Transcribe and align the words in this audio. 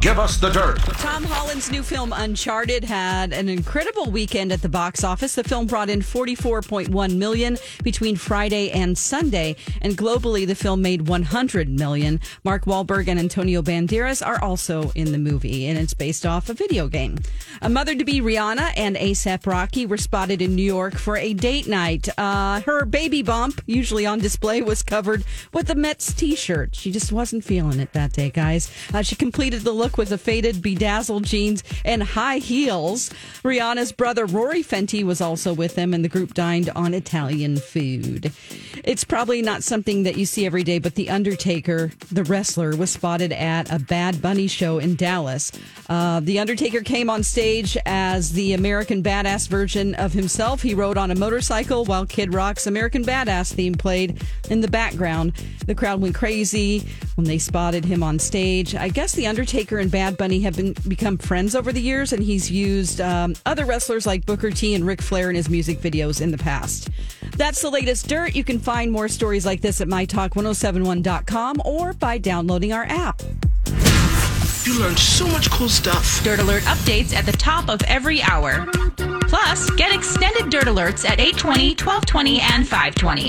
Give 0.00 0.18
us 0.18 0.36
the 0.36 0.50
dirt. 0.50 0.78
Tom 0.98 1.24
Holland's 1.24 1.70
new 1.70 1.82
film 1.82 2.12
Uncharted 2.12 2.84
had 2.84 3.32
an 3.32 3.48
incredible 3.48 4.10
weekend 4.10 4.52
at 4.52 4.62
the 4.62 4.68
box 4.68 5.02
office. 5.02 5.34
The 5.34 5.44
film 5.44 5.66
brought 5.66 5.88
in 5.88 6.00
44.1 6.00 7.16
million 7.16 7.56
between 7.82 8.16
Friday 8.16 8.70
and 8.70 8.96
Sunday, 8.98 9.56
and 9.80 9.96
globally 9.96 10.46
the 10.46 10.54
film 10.54 10.82
made 10.82 11.08
100 11.08 11.68
million. 11.68 12.20
Mark 12.44 12.64
Wahlberg 12.64 13.08
and 13.08 13.18
Antonio 13.18 13.62
Banderas 13.62 14.24
are 14.24 14.42
also 14.42 14.90
in 14.94 15.12
the 15.12 15.18
movie, 15.18 15.66
and 15.66 15.78
it's 15.78 15.94
based 15.94 16.26
off 16.26 16.48
a 16.48 16.54
video 16.54 16.88
game. 16.88 17.18
A 17.62 17.68
mother 17.68 17.94
to 17.94 18.04
be 18.04 18.20
Rihanna 18.20 18.72
and 18.76 18.96
ASAP 18.96 19.46
Rocky 19.46 19.86
were 19.86 19.96
spotted 19.96 20.42
in 20.42 20.54
New 20.54 20.62
York 20.62 20.96
for 20.96 21.16
a 21.16 21.32
date 21.32 21.66
night. 21.66 22.08
Uh, 22.18 22.60
her 22.62 22.84
baby 22.84 23.22
bump, 23.22 23.62
usually 23.66 24.06
on 24.06 24.18
display, 24.18 24.60
was 24.60 24.82
covered 24.82 25.24
with 25.52 25.70
a 25.70 25.74
Mets 25.74 26.12
t-shirt. 26.12 26.74
She 26.74 26.90
just 26.92 27.12
wasn't 27.12 27.44
feeling 27.44 27.80
it 27.80 27.92
that 27.92 28.12
day, 28.12 28.30
guys. 28.30 28.70
Uh, 28.92 29.02
she 29.02 29.16
completed 29.16 29.62
the 29.62 29.72
look 29.84 29.98
with 29.98 30.08
the 30.08 30.16
faded, 30.16 30.62
bedazzled 30.62 31.24
jeans 31.24 31.62
and 31.84 32.02
high 32.02 32.38
heels. 32.38 33.10
Rihanna's 33.42 33.92
brother 33.92 34.26
Rorrey 34.26 34.64
Fenty 34.64 35.04
was 35.04 35.20
also 35.20 35.52
with 35.52 35.74
them, 35.74 35.92
and 35.92 36.02
the 36.02 36.08
group 36.08 36.32
dined 36.32 36.70
on 36.70 36.94
Italian 36.94 37.58
food. 37.58 38.32
It's 38.82 39.04
probably 39.04 39.42
not 39.42 39.62
something 39.62 40.04
that 40.04 40.16
you 40.16 40.24
see 40.24 40.46
every 40.46 40.62
day, 40.62 40.78
but 40.78 40.94
The 40.94 41.10
Undertaker, 41.10 41.92
the 42.10 42.24
wrestler, 42.24 42.74
was 42.74 42.90
spotted 42.90 43.32
at 43.32 43.70
a 43.70 43.78
Bad 43.78 44.22
Bunny 44.22 44.46
show 44.46 44.78
in 44.78 44.96
Dallas. 44.96 45.52
Uh, 45.90 46.20
the 46.20 46.38
Undertaker 46.38 46.80
came 46.80 47.10
on 47.10 47.22
stage 47.22 47.76
as 47.84 48.32
the 48.32 48.54
American 48.54 49.02
Badass 49.02 49.48
version 49.48 49.94
of 49.96 50.14
himself. 50.14 50.62
He 50.62 50.72
rode 50.72 50.96
on 50.96 51.10
a 51.10 51.14
motorcycle 51.14 51.84
while 51.84 52.06
Kid 52.06 52.32
Rock's 52.32 52.66
American 52.66 53.04
Badass 53.04 53.52
theme 53.52 53.74
played 53.74 54.22
in 54.48 54.62
the 54.62 54.68
background. 54.68 55.34
The 55.66 55.74
crowd 55.74 56.00
went 56.00 56.14
crazy 56.14 56.88
when 57.16 57.26
they 57.26 57.38
spotted 57.38 57.84
him 57.84 58.02
on 58.02 58.18
stage. 58.18 58.74
I 58.74 58.88
guess 58.88 59.12
The 59.12 59.26
Undertaker 59.26 59.73
and 59.78 59.90
Bad 59.90 60.16
Bunny 60.16 60.40
have 60.40 60.56
been 60.56 60.74
become 60.86 61.18
friends 61.18 61.54
over 61.54 61.72
the 61.72 61.80
years, 61.80 62.12
and 62.12 62.22
he's 62.22 62.50
used 62.50 63.00
um, 63.00 63.34
other 63.46 63.64
wrestlers 63.64 64.06
like 64.06 64.26
Booker 64.26 64.50
T 64.50 64.74
and 64.74 64.86
Ric 64.86 65.02
Flair 65.02 65.30
in 65.30 65.36
his 65.36 65.48
music 65.48 65.78
videos 65.78 66.20
in 66.20 66.30
the 66.30 66.38
past. 66.38 66.90
That's 67.36 67.62
the 67.62 67.70
latest 67.70 68.08
dirt. 68.08 68.34
You 68.34 68.44
can 68.44 68.58
find 68.58 68.92
more 68.92 69.08
stories 69.08 69.44
like 69.44 69.60
this 69.60 69.80
at 69.80 69.88
mytalk1071.com 69.88 71.62
or 71.64 71.92
by 71.92 72.18
downloading 72.18 72.72
our 72.72 72.84
app. 72.84 73.22
You 74.64 74.78
learned 74.80 74.98
so 74.98 75.26
much 75.28 75.50
cool 75.50 75.68
stuff. 75.68 76.24
Dirt 76.24 76.38
Alert 76.38 76.62
updates 76.62 77.12
at 77.14 77.26
the 77.26 77.32
top 77.32 77.68
of 77.68 77.82
every 77.82 78.22
hour. 78.22 78.66
Plus, 79.28 79.68
get 79.70 79.94
extended 79.94 80.48
Dirt 80.48 80.64
Alerts 80.64 81.04
at 81.04 81.20
820, 81.20 81.70
1220, 81.70 82.40
and 82.40 82.66
520. 82.66 83.22